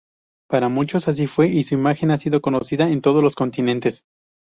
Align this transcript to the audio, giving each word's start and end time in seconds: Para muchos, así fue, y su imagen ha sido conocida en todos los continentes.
Para 0.49 0.67
muchos, 0.67 1.07
así 1.07 1.27
fue, 1.27 1.49
y 1.49 1.61
su 1.61 1.75
imagen 1.75 2.09
ha 2.09 2.17
sido 2.17 2.41
conocida 2.41 2.89
en 2.89 3.01
todos 3.01 3.21
los 3.21 3.35
continentes. 3.35 4.01